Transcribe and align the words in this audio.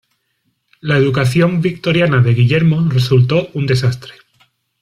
La 0.79 0.97
educación 0.97 1.61
victoriana 1.61 2.23
de 2.23 2.33
Guillermo 2.33 2.83
resultó 2.89 3.49
un 3.53 3.67
desastre. 3.67 4.15